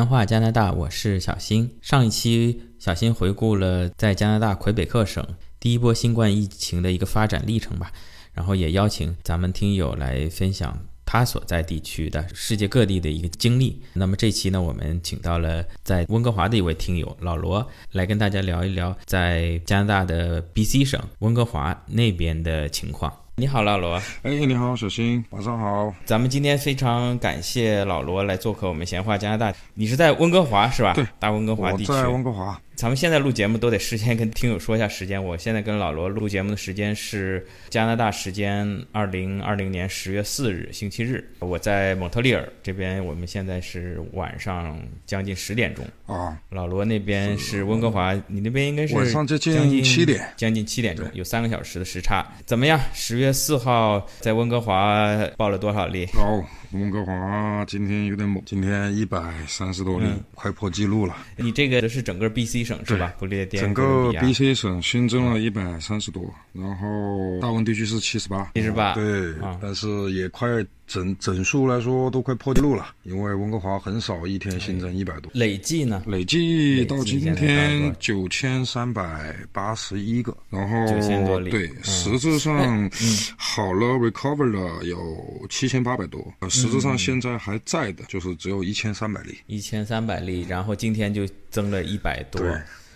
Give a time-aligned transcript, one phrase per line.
[0.00, 1.76] 闲话加拿大，我是小新。
[1.82, 5.22] 上一期小新回顾了在加拿大魁北克省
[5.60, 7.92] 第一波新冠疫情的一个发展历程吧，
[8.32, 10.74] 然后也邀请咱们听友来分享
[11.04, 13.82] 他所在地区的世界各地的一个经历。
[13.92, 23.12] 那么这期呢，我们请到了在温哥华的一位听友老罗来跟大家聊一聊在加拿大的 BC 省温哥华那边的情况。
[23.40, 23.94] 你好，老罗。
[24.20, 25.90] 哎，你好，小新，晚上好。
[26.04, 29.50] 咱们今天非常感谢老罗来做客我们闲话加拿大。
[29.72, 30.92] 你是在温哥华是吧？
[30.92, 31.90] 对，大温哥华地区。
[31.90, 32.60] 我在温哥华。
[32.80, 35.22] 咱们现在录节目都得事先跟听友说一下时间。
[35.22, 41.22] 我现在跟老罗录节目的时间是加拿大时间二零二零年十月四日星期日。
[41.40, 46.34] 我在蒙特利尔这边，我们现在是晚上将近十点钟啊。
[46.48, 52.26] 老罗那边是温哥华，你那边应该是晚上接近七点，将近七点钟，有三个小时的时差。
[52.46, 52.80] 怎么样？
[52.94, 56.06] 十月四号在温哥华报了多少例？
[56.14, 56.42] 哦，
[56.72, 61.16] 温哥华今天有点猛，今天一百三十多例，快破纪录了。
[61.36, 62.60] 你这个是整个 BC。
[62.60, 63.14] 省是吧？
[63.18, 70.46] 不列颠整个 BC 省新增了一百三十多，然后大温地区是七十八，七十八，对，但是也快
[70.90, 76.02] 整整数来说都快破纪录了，因为温哥华很少一天新增一百多，累计呢？
[76.04, 82.90] 累计到今天九千三百八十一个，然后对，实质上
[83.36, 92.42] 好了 recover 了有七千八百多，实质上现在还在的就是只有一千三百例，一千三百例，然后今天就增了一百多。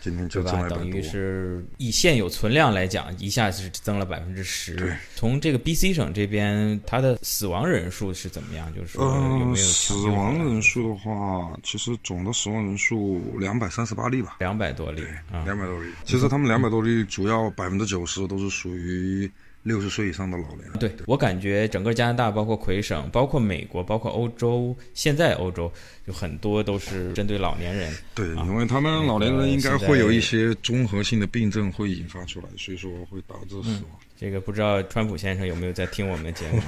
[0.05, 0.69] 今天就吧？
[0.69, 4.75] 等于是以现有存量来讲，一下子是增了百分之十。
[4.75, 8.71] 对，从这个 B C 省这边，它的死亡人数是怎么样？
[8.75, 15.03] 就是说有没有死亡人数的话，其实总的死亡人数两百三十八例吧，两百多例，
[15.47, 15.89] 两百多例。
[16.05, 19.31] 其实他们两百多例，主要百分之九十都是属于。
[19.65, 25.73] 六十岁以上的老年人，对我感觉整个加拿大，包括魁省，包括美国，包括欧洲，现在欧洲
[26.05, 27.93] 有很多都是针对老年人。
[28.15, 33.99] 对，因为他们老年人应该会有一些综合性的病症会引发出来，所以说会导致死亡。
[34.17, 36.61] 这个不知道川普先生有没有在听我们的节目，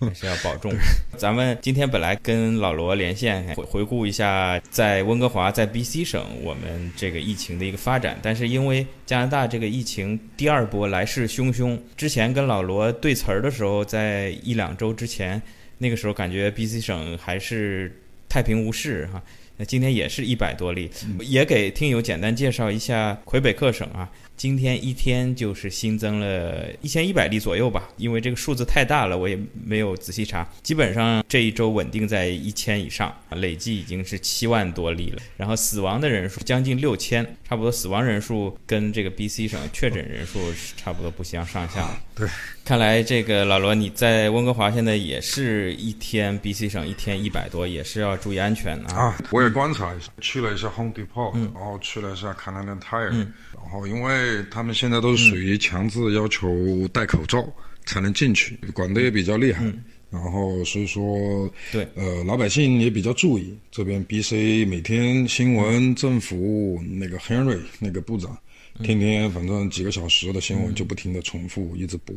[0.06, 0.72] 还是要保重。
[1.16, 15.42] 咱们今天本来跟老罗连线回回顾一下在温哥华在 BC 省我们这个疫情的一个发展，但是因为加拿大这个疫情第二波来势汹汹，之前跟老罗对词儿的时候，在一两周之前，
[15.78, 17.92] 那个时候感觉 BC 省还是
[18.28, 19.20] 太平无事哈。
[19.56, 24.10] 那今天也是一百多例，也给听友简单介绍一下魁北克省啊。
[24.36, 30.44] 今天一天就是新增了一千一百例左右吧，因为这个数字太大了，我也没有仔细查。
[30.60, 35.22] 基本上这一周稳定在一千以上，累计已经是七万多例了。
[35.36, 40.40] 然后死亡的人数将近六千，差不多死亡人数跟这个 BC 省确诊人数
[40.76, 41.96] 差不多不相上下。
[42.14, 42.28] 对，
[42.64, 48.94] 看来这个老罗你在温哥华现在也是一天 BC 省一天一百多，也是要注意安全啊。
[48.94, 54.44] 啊，我也观察一下，去了一下 Home Depot，然后去了一下 Canadian Tire，然后因为。
[54.50, 57.44] 他们现在都是属于强制要求戴口罩
[57.84, 59.64] 才能进去，管得也比较厉害。
[60.10, 63.56] 然后所以说，对，呃，老百姓也比较注意。
[63.72, 68.36] 这边 B C 每天新闻，政府那个 Henry 那个部长，
[68.82, 72.14] 天天反正几个小时的新闻就不停的重复，一直播。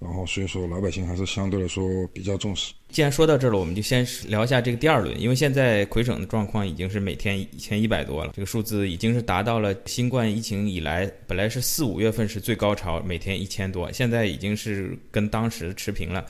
[0.00, 2.72] 然后，所以说老百姓还是相对来说比较重视。
[2.88, 16.24] 既然说到这儿了，我们就先聊一下这个第二轮，因为现在魁省的状况已经是每天一千一百多了，这个数字已经是达到了新冠疫情以来，本来是四五月份是最高潮，每天一千多，现在已经是跟当时持平了。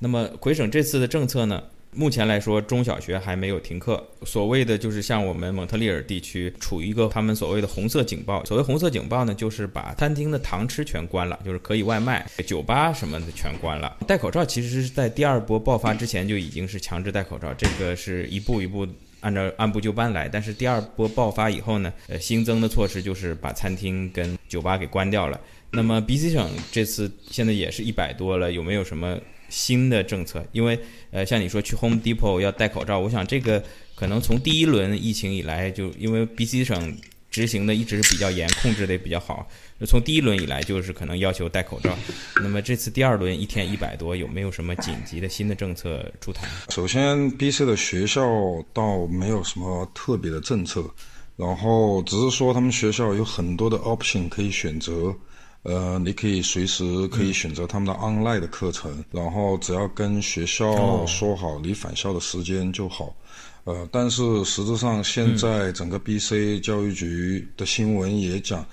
[0.00, 1.62] 那么魁省这次的政策呢？
[1.94, 4.02] 目前来说，中小学还没有停课。
[4.24, 8.42] 所谓的就是像我们蒙特利尔地区处于一个他们所谓的红色警报。
[8.46, 13.98] 所谓红色警报呢，就是把餐厅的堂吃全关了，就是可以外卖、酒吧什么的全关了。
[14.06, 18.86] 戴口罩其实是在第二波爆发之前就已经是强制戴口罩，这个是一步一步
[19.20, 20.26] 按照按部就班来。
[20.26, 25.38] 但是第二波爆发以后呢，呃，新增的措施就是把餐厅跟酒吧给关掉了。
[25.70, 29.18] 那么 B C 省这次现在也是一百多了，有没有什么？
[29.52, 30.80] 新的政策，因为
[31.10, 33.62] 呃，像你说去 Home Depot 要戴口罩，我想这个
[33.94, 36.96] 可能从第一轮疫情以来，就因为 BC 省
[37.30, 39.46] 执行的一直是比较严，控制的也比较好，
[39.86, 41.94] 从第一轮以来就是可能要求戴口罩。
[42.36, 46.48] 那么这次第二轮一天一百多，有没有什么紧急的新的政策出台？
[46.70, 48.22] 首先，BC 的学校
[48.72, 50.82] 倒没有什么特别的政策，
[51.36, 55.14] 然后只是说他们学校有很多的 option 可以选择。
[55.62, 63.14] 呃，你可以随时可以选择他们的 online 的课程，然后只要跟学校说好你返校的时间就好。
[63.64, 68.66] 呃，但是实质上现在整个 BC 教育局的新闻也讲，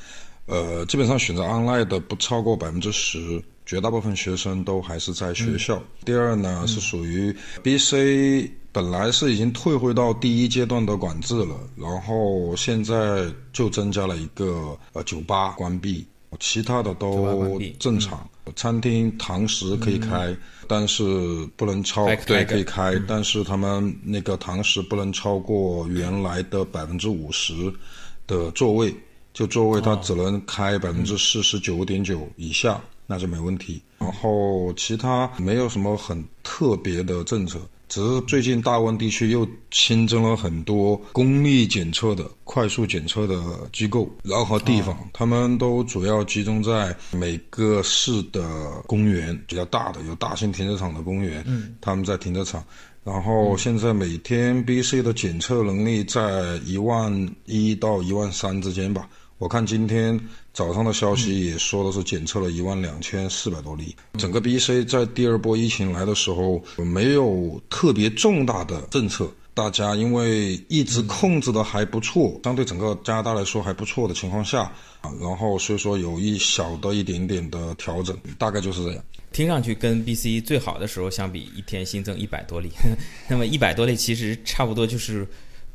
[0.48, 3.42] 呃，基本上选择 online 的不超过百分之十。
[3.66, 5.80] 绝大部分学生都还是在学校。
[6.04, 7.32] 第二呢，是属于
[7.64, 16.04] BC 本来是已经退回到第一阶段的管制了，然后现在就增加了一个呃酒吧关闭，
[16.40, 18.30] 其他的都正常。
[18.56, 20.36] 餐厅堂食可以开，
[20.68, 21.04] 但是
[21.56, 27.72] 不能超对可以开，但是他们那个堂食不能超过原来的百分之五十
[28.26, 28.92] 的座位，
[29.34, 33.80] 就座位它只能开百分之四十九点九以下，那就没问题。
[34.00, 37.60] 然后其他没有什么很特别的政策。
[37.90, 43.44] 只是最近大湾地区又新增了很多公立检测的快速检测的
[43.74, 48.48] 机构，然后和地方，他们都主要集中在每个市的
[48.86, 52.64] 公园，比较大的有大型停车场的公园，嗯，他们在停车场。
[53.04, 59.10] 然后现在每天 BC 的检测能力在一万一到一万三之间吧。
[59.40, 60.20] 我看今天
[60.52, 63.96] 早上的消息也说的是检测了一万两千四百多例。
[64.18, 74.64] 整个 BC 在第二波疫情来的时候没有特别重大的政策，大家因为一直控制的还不错，相对整个加拿大来说还不错的情况下，
[75.00, 79.04] 啊然后所以说有一小的一点点的调整，大概就是这样。
[79.32, 82.70] 听上去跟 BC 最好的时候相比，一天新增一百多例，
[83.30, 85.26] 那么一百多例其实差不多就是。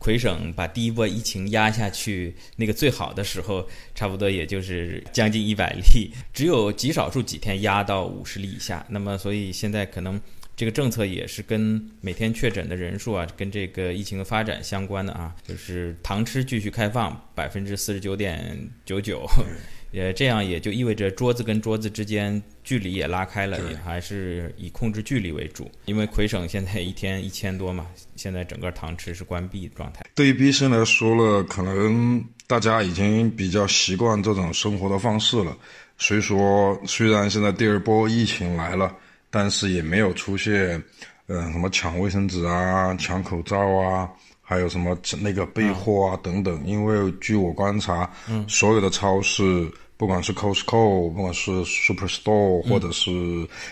[0.04, 8.84] 魁省把第一波疫情压下去，那个最好的时候，差不多也就是将近一百例，只有极少数几天压到五十例以下。
[8.90, 10.20] 那么，所以现在可能
[10.56, 19.26] 这个政策也是跟每天确诊的人数啊，跟这个疫情的发展相关的啊，就是堂吃继续开放，百分之四十九点九九。
[19.96, 25.70] 呃，这样也就意味着桌子跟桌子之间距离也拉开了，也还是以控制距离为主。
[25.84, 27.86] 因为魁省现在一天一千多嘛，
[28.16, 30.04] 现在整个堂吃是关闭状态。
[30.12, 35.56] 对于 B 生来说了，可能大家已经比较习惯这种生活的方式了。
[35.96, 38.92] 所以说，虽然现在第二波疫情来了，
[39.34, 40.80] 但是也没有出现，
[41.26, 44.08] 嗯，什么抢卫生纸啊、抢口罩啊。
[44.46, 49.42] 还有什么那个备货啊等等，因为据我观察，嗯所有的超市，
[49.96, 53.10] 不管是 Costco，不管是 Superstore，或者是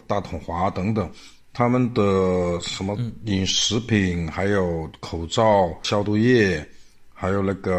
[0.06, 1.10] 大统华等等，
[1.52, 6.66] 他们的什么饮食品，还有口罩、消毒液，
[7.12, 7.74] 还有那个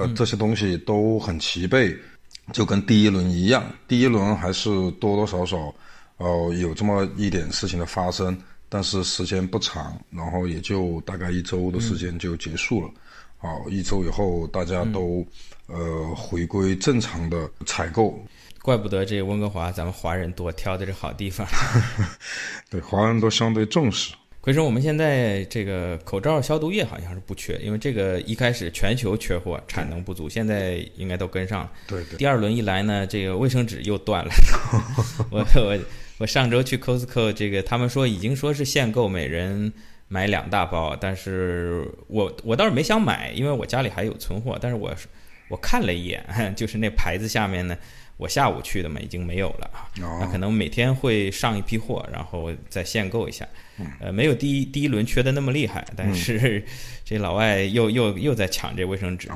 [0.00, 1.94] 呃这些东西都很齐备，
[2.54, 3.62] 就跟第一轮一样。
[3.86, 5.72] 第一轮还是多多少少，
[6.20, 8.40] 哦有这么一点事情的发生。
[8.72, 12.88] 但是时间不长，然后也就大概一周的时间就结束了。
[13.36, 15.26] 好，一周以后大家都
[15.66, 18.16] 呃回归正常的采购。
[18.62, 21.44] 怪不得这温哥华咱们华人多，挑的是好地方。
[22.70, 24.14] 对，华人都相对重视。
[24.40, 31.72] 奎生，我们现在这个口罩、消毒液好像是不缺，因为这个一开始全球缺货，产能不足，现在应该都跟上了。
[31.88, 32.16] 对对。
[32.16, 34.30] 第二轮一来呢，这个卫生纸又断了。
[35.32, 35.76] 我 我。
[36.20, 39.72] 我上周去 Costco，这个他们说已经说是限购，每人
[40.06, 44.58] 买两大包，但是我我倒是没想买，因为我家里还有存货。
[44.60, 44.94] 但是我
[45.48, 46.22] 我看了一眼，
[46.54, 47.74] 就是那牌子下面呢。
[48.20, 49.88] 我下午去的嘛，已经没有了啊。
[50.20, 53.48] 那可能每天会上一批货，然后再限购一下。
[53.98, 56.62] 呃，没有第一第一轮缺的那么厉害，但是
[57.02, 59.30] 这老外又又又在抢这卫生纸。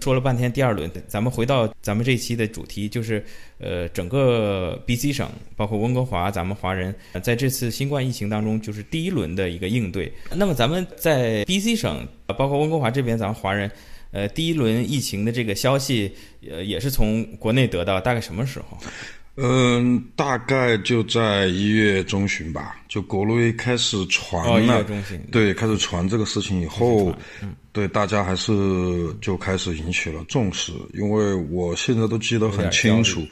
[0.00, 3.24] 说了半天第二轮，咱们回到咱们这期的主题，就是
[3.58, 6.94] 呃，整个 BC 省，包括温哥华，咱们华人
[7.24, 10.12] 在这次新冠疫情当中，就是第一轮的一个应对。
[10.30, 12.06] 那么咱们在 BC 省，
[12.38, 13.68] 包括温哥华这边，咱们华人。
[14.12, 16.12] 呃，第一轮疫情的这个消息，
[16.48, 18.78] 呃，也是从国内得到，大概什么时候？
[19.36, 24.60] 嗯，大概就在一月中旬吧，就国内开始传了。
[24.60, 25.18] 一月中旬。
[25.32, 27.10] 对，开始传这个事情以后，
[27.72, 28.52] 对大家还是
[29.22, 33.26] 就开始引起了重视，因为我现在都记得很清楚。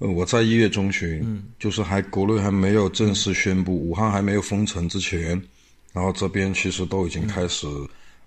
[0.00, 5.30] 呃，我在一月中旬，就是还国内还没有正式宣布武汉还没有封城之前，
[5.94, 7.66] 然后这边其实都已经开始，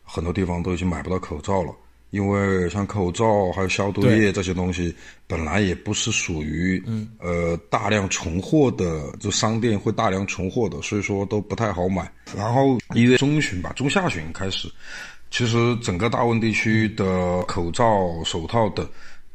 [0.01, 1.71] 很多地方都已经买不到口罩了。
[2.11, 4.93] 因为像口罩还有消毒液这些东西，
[5.27, 6.81] 本来也不是属于
[7.19, 12.11] 呃大量存货的，就商店会大量存货的，所以说都不太好买。
[12.35, 14.69] 然后一月中旬吧，中下旬开始，
[15.31, 18.87] 其实整个大温地区的口罩、手套等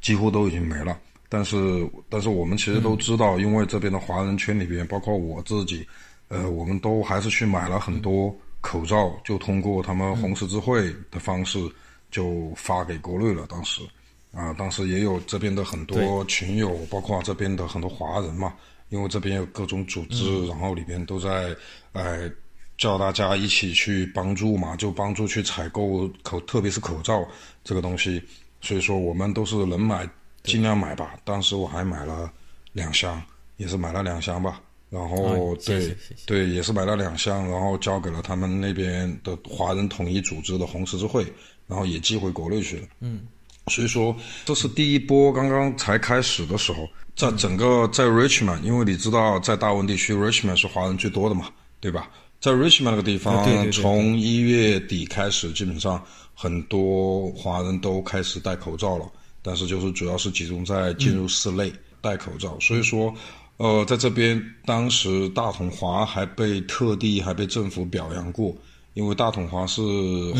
[0.02, 0.98] 几乎都已经没了。
[1.28, 1.56] 但是，
[2.08, 5.84] 但是我们其实都知道，因为这边的华人圈里边，包括我自己，
[6.28, 11.58] 呃，我们都还是去买了很多口罩，就通过他们红十字会的方式。
[12.10, 13.82] 就发给国内了，当时，
[14.32, 18.54] 啊，当时也有这边的很多群友，包括这边的很多华人嘛，
[18.88, 21.54] 因为这边有各种组织，然后里边都在，
[21.92, 22.30] 呃，
[22.78, 27.26] 叫大家一起去帮助嘛，就帮助去采购口，特别是口罩
[27.64, 28.22] 这个东西，
[28.60, 30.08] 所以说我们都是能买
[30.44, 31.18] 尽量买吧。
[31.24, 32.30] 当时我还买了
[32.72, 33.20] 两箱，
[33.56, 34.60] 也是买了两箱吧。
[34.88, 35.94] 然后对
[36.26, 41.26] 对，也是买了两箱，然后交给了他们那边的华人统一组织的红十字会，
[41.66, 42.86] 然后也寄回国内去了。
[43.00, 43.20] 嗯，
[43.68, 51.48] 所以说这是第一波刚刚才开始的时候，在整个在 Richmond，因为你知道在大温地区 Richmond 是华人最多的嘛，
[51.80, 52.10] 对吧？
[52.40, 56.02] 在 Richmond 那个地方，从一月底开始，基本上
[56.34, 59.10] 很多华人都开始戴口罩了，
[59.42, 63.14] 但是就是主要是集中在进入室内戴口罩，所以说。
[63.58, 68.54] 呃，在这边，当时大统华还被特地还被政府表扬过，
[68.92, 69.80] 因为大统华是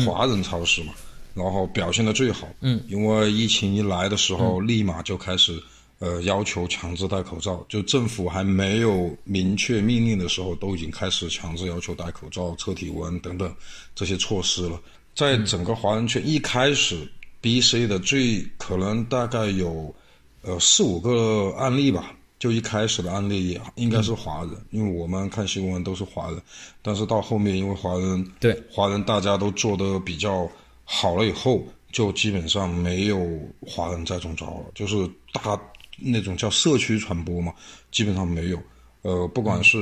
[0.05, 0.93] 华人超市嘛，
[1.37, 2.47] 然后表现的最好。
[2.61, 5.61] 嗯，因为疫情一来的时候，立马就开始
[5.99, 13.55] 呃要求强制戴口罩，就政府还没有明确命令的时候，都已经开始强制要求戴口罩、测体温等等
[13.95, 14.81] 这些措施了。
[15.15, 17.07] 在整个华人圈，一开始
[17.39, 19.93] B、C 的最可能大概有
[20.41, 22.13] 呃四五个案例吧。
[22.39, 26.39] 就一开始的案例也应该是华人，因为我们看新闻都是华人，
[26.83, 30.47] 但是到后面因为华人对华人大家都做的比较
[30.89, 33.27] 好了以后，就基本上没有
[33.61, 35.59] 华人再中招了，就是大
[35.97, 37.53] 那种叫社区传播嘛，
[37.91, 38.57] 基本上没有。
[39.01, 39.77] 呃，不管是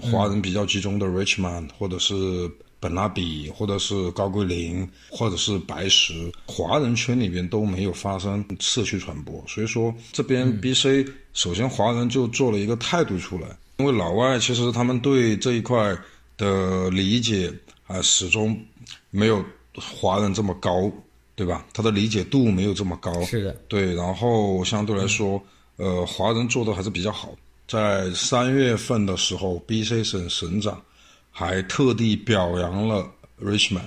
[0.00, 2.50] 华人比较集中的 Richmond，或者是。
[2.80, 15.92] 本拉比，或者是高桂林，或者是白石，华人圈里边都没有发生社区传播，所以说这边 BC 首先华人就做了一个态度出来，因为老外其实他们对这一块
[16.36, 17.52] 的理解
[17.88, 18.56] 啊始终
[19.10, 19.44] 没有
[19.80, 20.90] 华人这么高，
[21.34, 21.66] 对吧？
[21.72, 25.42] 他的理解度没有这么高，是的，对，然后相对来说，
[25.76, 27.34] 呃，华人做的还是比较好，
[27.66, 30.80] 在三月份的时候，BC 省省长。
[31.30, 33.08] 还特地表扬了
[33.40, 33.86] Richmond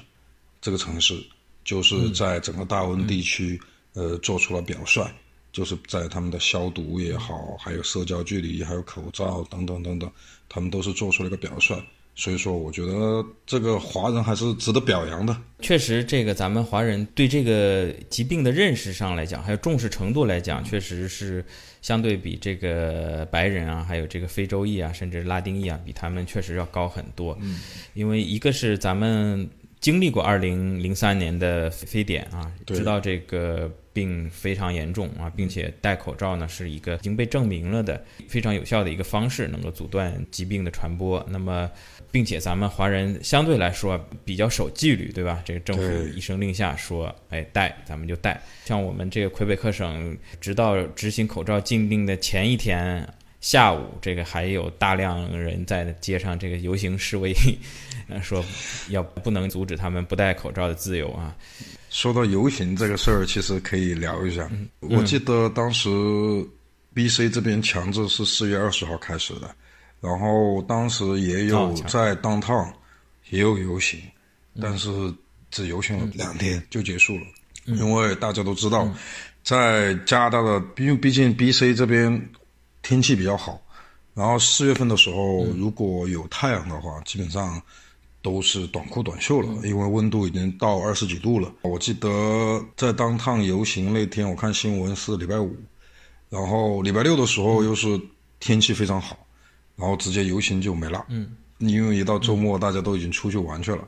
[0.61, 1.21] 这个城市，
[1.65, 3.59] 就是在整个大温地区，
[3.93, 5.05] 呃，做出了表率，
[5.51, 10.09] 就是在他们的消毒也好，还有社交距离，还有口罩等等等等，
[10.47, 11.75] 他们都是做出了一个表率。
[12.15, 15.35] 所以说，我觉得这个华人还是值得表扬的。
[15.59, 21.43] 确实，这个咱们华人对这个疾病的认识上来讲，还有重视程度来讲，确实是。
[21.81, 27.35] 相对比这个白人啊，还有这个非洲裔啊，甚至拉丁裔啊，比他们确实要高很多。
[27.41, 27.59] 嗯，
[27.95, 29.49] 因为一个是咱们
[29.81, 41.25] 经历过二零零三年的非典啊，知道这个病非常严重啊，并且戴口罩呢是一个已经被证明了的非常有效的一个方式，能够阻断疾病的传播。
[41.29, 41.69] 那么。
[42.13, 45.41] 并且咱们华人相对来说比较守纪律，对吧？
[45.45, 48.37] 这个政府一声令下说，哎，戴咱们就戴。
[48.65, 53.07] 像我们这个魁北克省，直到执行口罩禁令的前一天
[53.41, 57.35] 下午，这个还有大量人在街上这个游行示威，
[58.21, 58.43] 说
[58.89, 61.35] 要不能阻止他们不戴口罩的自由啊。
[61.89, 64.49] 说到游行这个事儿，其实可以聊一下。
[64.79, 65.89] 我记得当时
[66.93, 69.53] B C 这边强制是四月二十号开始的。
[69.99, 72.73] 然后当时也有在当趟
[73.29, 73.99] 也有游行，
[74.59, 74.89] 但是
[75.51, 77.23] 只游行了两天就结束了，
[77.65, 78.91] 因为大家都知道，
[79.43, 82.29] 在加拿大的，因为毕竟 B C 这边
[82.81, 83.61] 天气比较好，
[84.13, 87.61] 然后四月份的时候如果有太阳的话，基本上
[88.21, 91.51] 都是短裤短袖了，因为温度已经到二十几度了。
[91.61, 95.55] 我记得在当趟游行那天，我看新闻是礼拜五，
[96.29, 97.99] 然后礼拜六的时候又是
[98.39, 99.17] 天气非常好。
[99.77, 103.83] 然后直接游行就没了，嗯，因为一到周末大家都已经出去玩去了，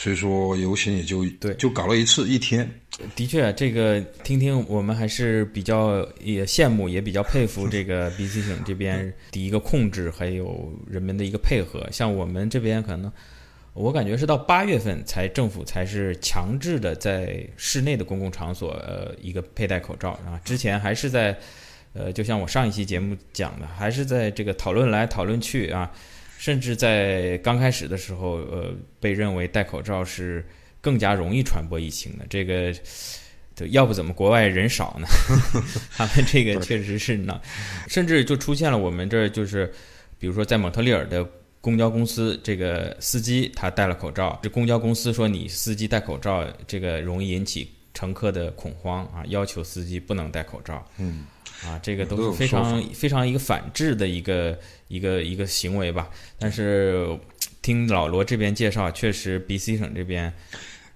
[0.00, 2.66] 所以说游行也就对，就搞了一次一天。
[3.14, 11.86] 的确，这个听听我们还是比较也羡慕，也比较佩服这个 BC 省这边第一个控制，还有人们的一个配合。
[11.92, 13.12] 像我们这边可能，
[13.74, 21.38] 我感觉是到八月份才政府才是强制的在室内的公共场所呃一个佩戴口罩啊，之前还是在。
[21.92, 25.90] 呃，就像我上一期节目讲的，还是在这个讨论来讨论去啊，
[26.40, 30.42] 甚至在刚开始的时候，呃，被认为戴口罩是
[30.80, 32.24] 更加容易传播疫情的。
[32.30, 32.74] 这个，
[33.54, 35.06] 就要不怎么国外人少呢？
[35.94, 37.38] 他们这个确实是呢，
[37.88, 39.70] 甚至就出现了我们这儿就是，
[40.18, 41.22] 比如说在蒙特利尔的
[41.60, 50.82] 公交公司，这个司机他戴了口罩，这公交公司说你司机戴口罩，这个容易引起乘客的恐慌啊，要求司机不能戴口罩。
[50.96, 51.26] 嗯。
[51.64, 56.08] 啊，这个都是非常非常一个反制的一个一个一个行为吧。
[56.38, 57.18] 但是
[57.60, 60.32] 听老罗这边介绍，确实 B C 省这边，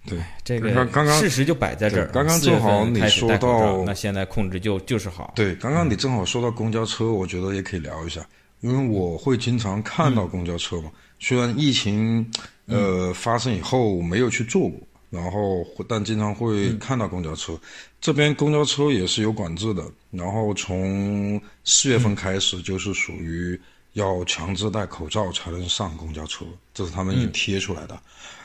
[0.06, 2.06] 对这个刚刚事实就摆在这儿。
[2.12, 5.32] 刚刚正好你说到，那现在控制就就是好。
[5.36, 8.26] 对，刚刚你正好说到公交车，我觉得也可以聊一下，
[8.60, 10.90] 因为我会经常看到公交车嘛。
[11.20, 12.30] 虽然疫情
[12.66, 14.80] 呃发生以后没有去坐过，
[15.14, 17.56] 然后但经常会看到公交车。
[18.00, 23.58] 这边公交车也是有管制的，然后从四月份开始就是属于
[23.92, 26.44] 要强制戴口罩才能上公交车，
[26.74, 27.98] 这是他们已经贴出来的。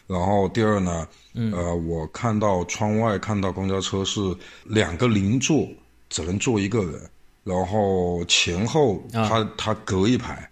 [0.07, 1.07] 然后第二呢，
[1.53, 4.19] 呃，我看到窗外看到公交车是
[4.63, 5.67] 两个邻座
[6.09, 7.09] 只能坐一个人，
[7.43, 10.49] 然后前后他他隔一排，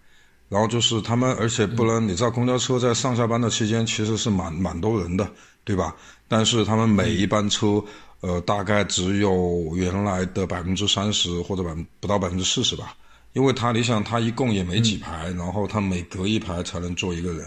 [0.49, 5.27] 然后就是他们而且不能，你知道公交车在上下班的期间其实是蛮蛮多人的，
[5.67, 5.95] 对吧？
[6.27, 7.83] 但是他们每一班车。
[8.21, 11.69] 呃，大概只有原来的百分之三十或者百
[11.99, 12.97] 不到百分之四十吧，
[13.33, 17.45] 因为他你想他一共也没几排，然后他每隔一排才能坐一个人，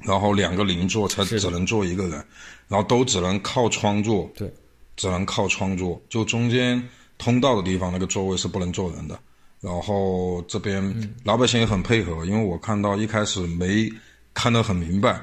[0.00, 2.22] 然后两个邻座才只能坐一个人，
[2.68, 4.52] 然后都只能靠窗坐，对，
[4.94, 9.18] 只能靠窗坐，就中间通道的地方那个座位是不能坐人的。
[9.62, 13.90] 然后这边老百姓也很配合，因为我看到一开始没
[14.34, 15.18] 看得很明白，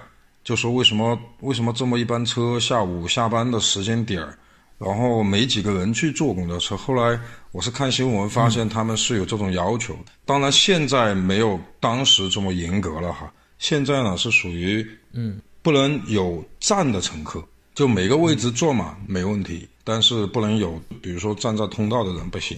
[0.46, 4.38] 就说为什么为什么这么一班车下午下班的时间点儿。
[4.78, 6.75] 然后没几个人去坐公交车。
[6.75, 7.18] 后来
[7.54, 9.98] 我是看新闻发现他们是有这种要求。
[10.25, 13.32] 当然现在没有当时这么严格了哈。
[13.58, 17.42] 现在呢是属于嗯，不能有站的乘客，
[17.74, 22.58] 就每个位置坐满没问题，但是不能有比如说站在通道的人不行。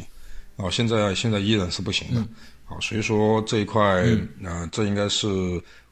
[0.55, 2.27] 啊，现在现在依然是不行的。
[2.65, 4.03] 好，所以说这一块
[4.43, 5.27] 啊，这应该是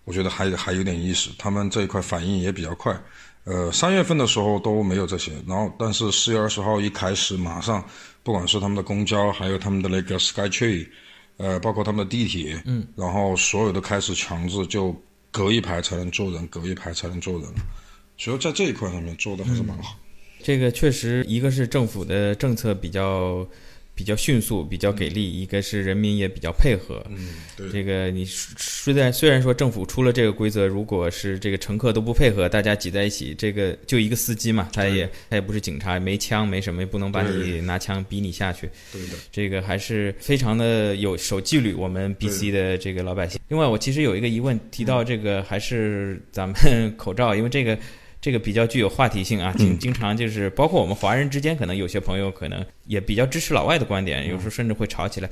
[0.06, 1.30] 我觉得还还有点意思。
[1.38, 2.98] 他们这一块反应也比较快。
[3.44, 7.84] 呃，三月份的时候都没有这些，然后但是四月二十号一开始，马上
[8.24, 10.88] 不管是他们的公交，还有他们的那个 SkyTrain，
[11.38, 14.96] 呃，包括他们的地铁，嗯，然后所有都开始强制就
[15.30, 17.44] 隔一排才能坐人，隔一排才能坐人，
[18.18, 19.96] 所以在这一块上面做的还是蛮好。
[20.42, 23.48] 这个确实，一个是政府的政策比较。
[23.96, 27.02] 比较迅速，比较给力，一个是人民也比较配合。
[27.10, 27.70] 嗯，对。
[27.70, 38.70] 这个你虽然虽然说政府出了这个规则，如果是这个乘客都不配合，大家挤在一起，这个就一个司机嘛，他也他也不是警察，没枪没什么，也不能把你拿枪逼你下去。
[38.92, 39.14] 对的。
[39.32, 43.40] 这个还是非常的有守纪律，我们 BC 的这个老百姓。
[43.48, 46.56] 另外，我其实有一个疑问，提到这个还是咱们
[46.98, 47.78] 口罩，因为这个。
[48.26, 55.30] 这个比较具有话题性啊，经经常就是包括我们华人之间，可能有些朋友可能也比较支持老外的观点，有时候甚至会吵起来。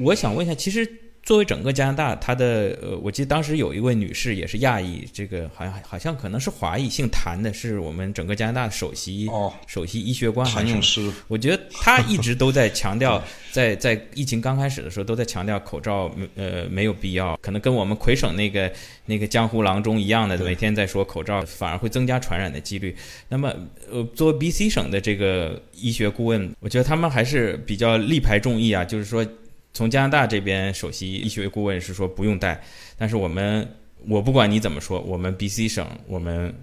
[0.00, 1.03] 我想问一下，其实。
[1.24, 11.10] 作为整个加拿大，他的呃，我记得当时有一位女士也是亚裔，这个好像好像可能是华裔，姓谭的，是我们整个加拿大首席哦首席医学官谭勇师。
[11.26, 18.70] 我觉得他一直都在强调， 在在疫情刚开始的时候都在强调口罩呃没有必要，可能跟我们魁省那个
[19.06, 22.94] 那个江湖郎中一样的，每天在说口罩反而会增加传染的几率。
[23.30, 23.50] 那么
[23.90, 29.26] 呃，作为 BC 省的这个医学顾问，我觉得他们还是比较力排众议啊，就是说。
[29.74, 32.62] 从加拿大这边首席医学顾问是说不用戴，
[32.96, 33.68] 但是我们
[34.08, 36.54] 我不管你怎么说，我们 BC 省我们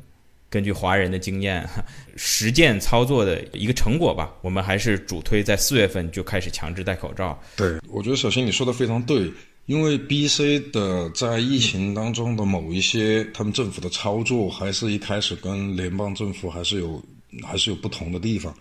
[0.50, 1.67] 根据华人的经验
[2.15, 7.38] 实践操作的一个成果吧，我们还是主推在四月份就开始强制戴口罩。
[7.58, 9.30] 对，我觉得首先你说的非常对，
[9.65, 17.04] 因为 BC 的在疫情当中的某一些他们政府的操作，还是一开始跟联邦政府还是有
[17.43, 18.56] 还是有不同的地方。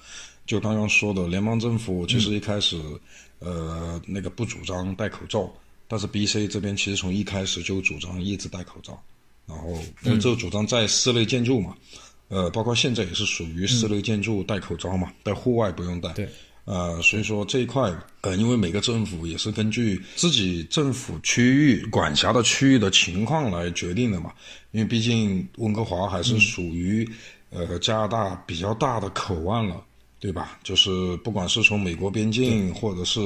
[0.51, 2.77] 就刚刚说的，联邦政府其实一开始。
[3.43, 5.51] 呃，那个不主张戴口罩，
[5.89, 9.03] 但是 B C 这边其实从一开始就主张一直戴口罩，
[9.47, 11.75] 然后这个主张在室内建筑嘛，
[12.29, 16.13] 呃，包括现在也是属于室内建筑戴口罩嘛，在户外不用戴。
[16.13, 16.29] 对，
[16.67, 24.35] 呃，所以说这一块，呃，因为每个政府也是根据自己政府区域管辖的区域的情况来决定的嘛，
[24.73, 27.11] 因为毕竟温哥华还是属于
[27.49, 29.83] 呃加拿大比较大的口岸了。
[30.21, 30.59] 对吧？
[30.63, 33.19] 就是不管是从美国边境，或者是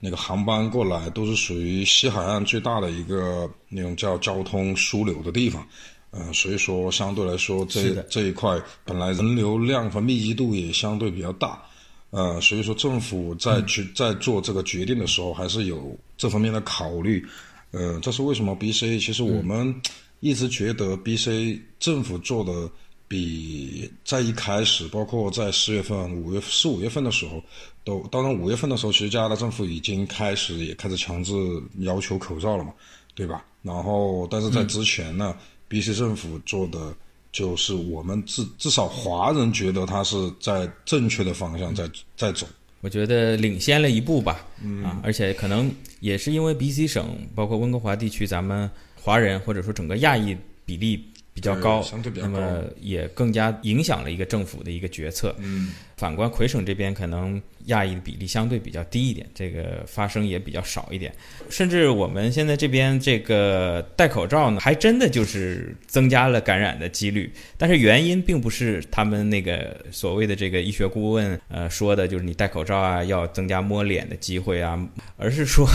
[0.00, 5.64] 那个航班过来，都是属于西海岸最大的一个那种叫交通枢纽的地方。
[6.10, 11.62] 嗯，所以说相对来说，这这一块本来人流量和密集度也相对比较大。
[12.10, 17.24] 呃，所以说政府在去在做这个决定的时候，还是有这方面的考虑。
[17.70, 19.72] 呃，这是为什么？B C 其实我们
[20.18, 22.68] 一直觉得 B C 政府做的。
[23.12, 27.42] 比在一开始，包括在四月份、五月四五月份的时候，
[27.84, 31.34] 都当然五月份的时候，其实加拿大政府已经开始也开始强制
[31.80, 32.72] 要求口罩了嘛，
[33.14, 33.44] 对吧？
[33.60, 35.36] 然后，但是在之前呢
[35.68, 36.94] ，BC 政府做的
[37.32, 42.46] 就是我们至至少华人觉得他是在正确的方向在在走，
[42.80, 44.42] 我觉得领先了一步吧，
[44.82, 45.70] 啊，而且可能
[46.00, 51.04] 也是因为 BC 省包括温哥华地区，咱们华人或者说整个亚裔比例。
[51.34, 55.34] 比较高相对比较，那么也更加影响了一个政府的一个决策。
[55.38, 61.10] 嗯，反观魁省这边，可能亚裔的比例相对比较低一点，这个发生也比较少一点。
[61.48, 67.32] 甚至我们现在这边这个戴口罩呢，还真的就是增加了感染的几率。
[67.56, 74.78] 但是原因并不是他们那个所谓的这个医学顾问呃说的，就是你戴口罩啊要增加摸脸的机会啊，
[75.16, 75.66] 而是说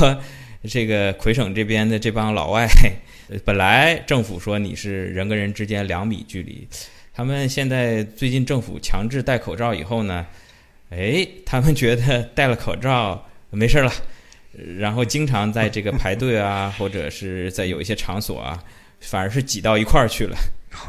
[0.69, 2.67] 这个魁省这边的这帮老外，
[3.43, 6.67] 本来政府说你是人跟人之间两米距离。
[7.13, 10.25] 他们现在最近政府强制戴口罩以后呢，
[10.89, 13.91] 哎，他们觉得戴了口罩没事了，
[14.77, 18.63] 然后经常在这个排队啊，或者是在有一些场所啊，
[18.99, 20.37] 反而是挤到一块儿去了。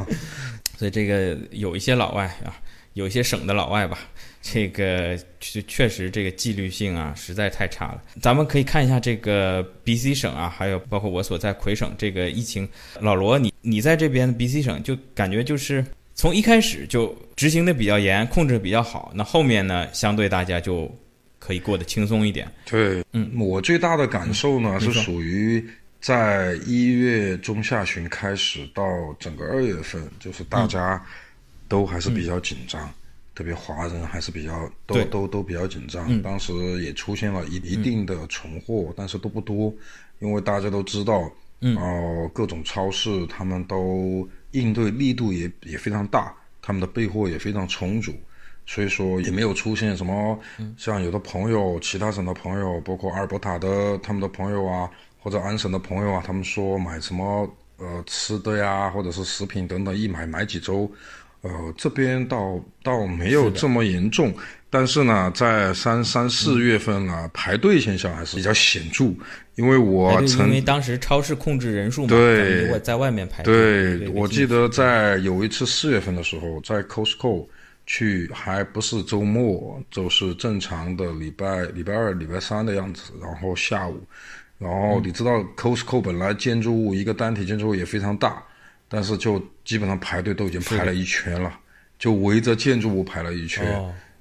[0.77, 2.53] 所以这个有一些老外啊，
[2.93, 3.97] 有一些省的老外吧，
[4.41, 8.01] 这个确确实这个纪律性啊实在太差了。
[8.21, 12.67] 咱们可以看一下这个 B C 省啊，还有包括我所在魁省这个疫情。
[12.99, 15.85] 老罗，你你在这边 B C 省就感觉就是。
[16.15, 20.93] 从一开始就执行的比较严，控制比较好，那后面呢，相对大家就
[21.39, 22.45] 可以过得轻松一点。
[22.65, 25.65] 对，嗯，我最大的感受呢是属于
[26.01, 28.83] 在一月中下旬开始到
[29.17, 31.01] 整个二月份，就是大家
[31.69, 32.93] 都还是比较紧张，
[33.39, 36.21] 特别华人还是比较都都都比较紧张。
[36.21, 39.73] 当时也出现了一一定的存货，但是都不多，
[40.19, 44.27] 因为大家都知道，哦，各种超市他们都。
[44.53, 48.11] 应对力度也也非常大，他们的备货也非常充足，
[48.65, 50.39] 所以说也没有出现什么
[50.75, 57.47] 像有的朋友，其他省的朋友，包括阿尔伯塔的他们的朋友啊，或者安省的朋友啊，他们说买什么
[57.77, 60.91] 呃吃的呀，或者是食品等等，一买买几周，
[61.41, 64.33] 呃，这边倒倒没有这么严重。
[64.71, 69.05] 但是呢，在三三四月份呢，排队现象还是比较显著。
[69.55, 73.97] 因为我曾因为当时超市控制人数嘛，对，我在外面排队。
[73.97, 77.47] 对，我记得在有一次四月份的时候，在 Costco
[77.85, 83.11] 去，还不是周末，就是正常的礼拜礼拜二、礼拜三的样子。
[83.19, 83.99] 然后下午，
[84.59, 88.41] 然后你知道 Costco 本来建筑物一个单体建筑物也非常大，
[88.89, 91.53] 但是就基本上排队都已经排了一圈了，
[91.97, 93.63] 就围着建筑物排了一圈。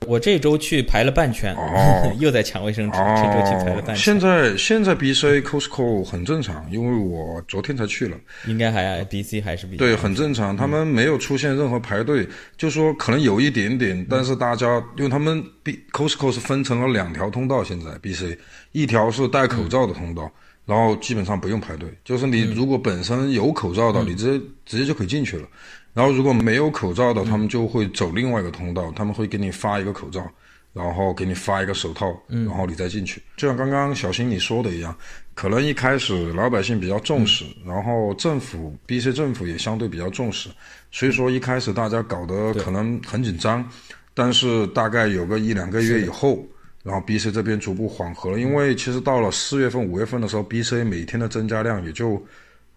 [0.07, 2.97] 我这周去排了半圈，哦， 又在抢卫生纸。
[2.97, 3.97] 这周去排了半圈。
[3.97, 8.17] 现在现在 B C Costco 很正常，因为我昨天才去了。
[8.47, 10.57] 应该还 B C 还是比对，很正常。
[10.57, 12.25] 他们没有出现任何排队，
[12.57, 18.39] 就说可能有一点点，但是大家因为他们 B Costco 是分成了两条通道，现在 B C
[18.71, 20.31] 一条是戴口罩的通道，
[20.69, 25.49] 然后基本上不用排队，就是你如果本身有口罩的，你直接直接就可以进去了。
[25.95, 30.31] 然后如果没有口罩的，他们就会走另外一个通道，他们会给你发一个口罩，
[30.75, 33.23] 然后给你发一个手套，然后你再进去。
[33.35, 34.95] 就像刚刚小新你说的一样，
[35.35, 40.51] 可能一开始老百姓比较重视，然后政府 B C 政府也相对比较重视，
[40.93, 43.67] 所以说一开始大家搞得可能很紧张，
[44.13, 46.47] 但是大概有个一两个月以后，
[46.89, 52.27] 然后 B C 这边逐步缓和了，因为其实到了四月份、五月份的时候，B C 每天的增加量也就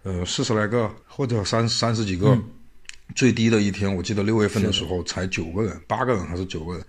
[0.04, 2.38] 呃四十来个或者三三十几个。
[3.14, 6.86] 最低的一天，我记得六月份的时候才九个人，八个人还是九个人，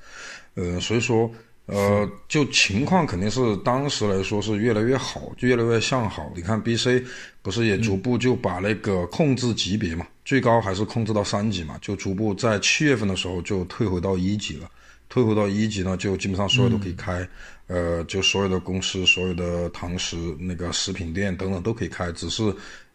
[0.75, 1.29] 呃，所以说，
[1.67, 6.31] 呃，就情况肯定是当时来说是越来越好，就越来越向好。
[6.37, 7.03] 你看 B C
[7.43, 14.71] 不是也逐步就把那个控制级别嘛，最高还是控制到三级嘛，就逐步在七月份的时候就退回到一级了。
[15.13, 17.29] 退回到一级呢，就基本上所有都可以开，
[17.67, 22.43] 呃，就所有的公司、所有的堂食、那个食品店等等都可以开，只是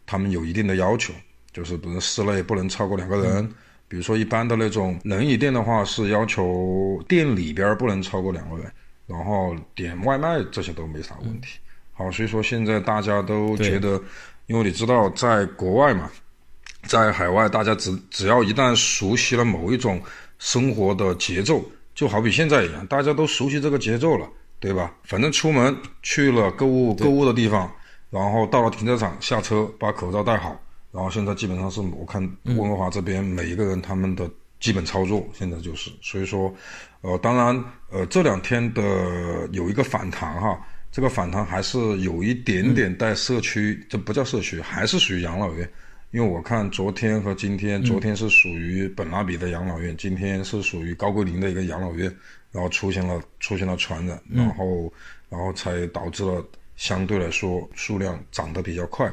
[0.04, 1.14] 他们有一定的要求。
[1.52, 3.48] 就是比如室内不能超过两个人，
[3.86, 8.68] 比如说一般的那种冷饮店的话，是要求店里边不能超过两个人，
[9.06, 11.60] 然后点外卖这些都没啥问题。
[11.92, 14.02] 好，所以说现在大家都觉得，
[14.46, 16.10] 因为你知道在国外嘛，
[16.82, 20.02] 在海外大家只只要一旦熟悉了某一种
[20.40, 21.64] 生活的节奏，
[21.98, 24.24] 就好比现在一样，大家都熟悉这个节奏了，
[24.60, 24.94] 对吧？
[25.02, 27.68] 反正出门去了购物购物的地方，
[28.08, 30.56] 然后到了停车场下车把口罩戴好。
[30.92, 34.30] 然后现在基本上是我看温哥华这边每一个人他们的
[34.60, 36.54] 基本操作，现在就是，所以说，
[37.00, 40.56] 呃，当然，呃，这两天的有一个反弹哈，
[40.92, 45.68] 这个反弹还是有一点点带社区，这不叫社区，还是属于养老院，
[46.10, 52.10] 因为我看昨天和今天，昨天是属于本拉比的养老院，今天是属于高桂林的一个养老院，
[52.50, 54.90] 然后出现了出现了传染，然后
[55.28, 56.42] 然后才导致了
[56.76, 59.12] 相对来说数量涨得比较快。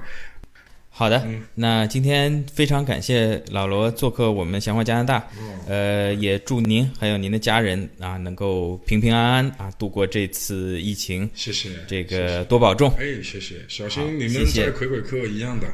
[0.89, 5.27] 好的，那今天非常感谢老罗做客我们闲话加拿大，
[5.67, 11.29] 呃，也祝您还有您的家人啊能够平平安安啊度过这次疫情。
[11.33, 12.89] 谢谢，这个多保重。
[12.91, 15.67] 哎，谢谢，小心你们在魁北克一样的，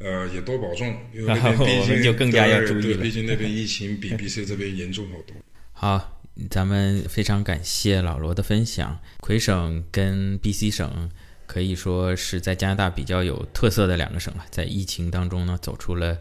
[0.00, 0.94] 呃，也多保重。
[1.12, 5.36] 然后 我们就更加要注意了，毕竟那边 疫情比 BC 这边严重好多。
[5.72, 6.16] 好。
[6.48, 8.98] 咱们非常感谢老罗的分享。
[9.18, 11.10] 魁省跟 BC 省
[11.46, 16.16] 可以说是在加拿大比较有特色的两个省了，在疫情当中呢，走出了。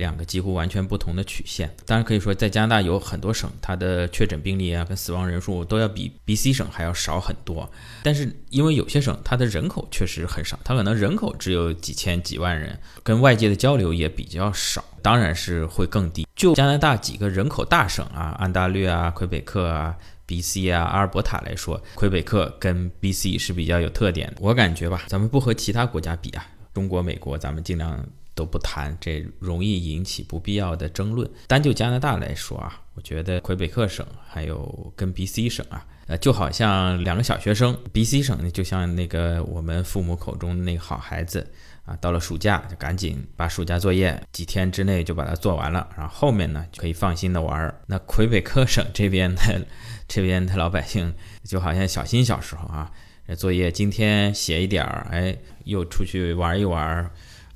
[0.00, 7.70] 两个几乎完全不同的曲线，当然可以说，在加拿大有很多省，它的确诊病例啊跟死亡人数都要比 BC 省还要少很多。
[8.02, 16.26] 但是因为有些省它的人口确实很少，它可能人口只有几千几万人，跟外界的交流也比较少，当然是会更低。
[16.34, 19.94] 就加拿大几个人口大省啊，安大略啊、魁北克啊、
[20.26, 24.34] BC 啊、阿尔伯塔来说，魁北克跟 BC 是比较有特点。
[24.40, 28.02] 我感觉吧，咱们不和其他国家比啊，中国、美国，咱们尽量。
[28.40, 31.30] 都不谈，这容易引起不必要的争论。
[31.46, 37.78] 单就加拿大来说啊，我觉得魁北克省还有跟 BC 省啊，呃，就好像两个小学生。
[37.92, 41.46] BC 省呢，就像那个我们父母口中那个好孩子
[41.84, 47.74] 啊，到了暑假就赶紧把暑假作业几天之内就把它做完了，然后后面呢就可以放心的玩。
[47.88, 49.66] 那魁北克省这边的
[50.08, 52.90] 这边的老百姓就好像小新小时候啊，
[53.36, 57.10] 作业今天写一点儿，哎，又出去玩一玩。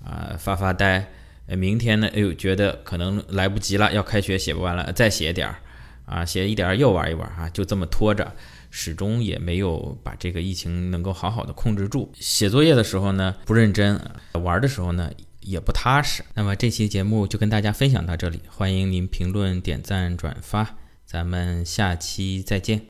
[0.05, 1.07] 啊，发发呆，
[1.47, 2.09] 明天呢？
[2.15, 5.57] 哎呦，觉得可能来不及了，要开学写不完了，再写点儿，
[6.05, 8.31] 啊，写一点儿又玩一玩啊，就这么拖着，
[8.71, 12.13] 始终也没有把这个疫情能够好好的控制住。
[12.15, 14.01] 写作业的时候呢不认真，
[14.33, 16.23] 玩的时候呢也不踏实。
[16.35, 22.83] 那么这期节目就跟大家分享到这里，欢迎您评论、点赞、转发，咱们下期再见。